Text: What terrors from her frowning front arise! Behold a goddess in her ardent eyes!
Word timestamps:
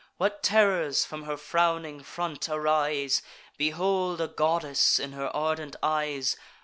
What 0.17 0.41
terrors 0.41 1.05
from 1.05 1.25
her 1.25 1.37
frowning 1.37 2.01
front 2.01 2.49
arise! 2.49 3.21
Behold 3.55 4.19
a 4.19 4.27
goddess 4.27 4.97
in 4.97 5.11
her 5.11 5.27
ardent 5.27 5.75
eyes! 5.83 6.35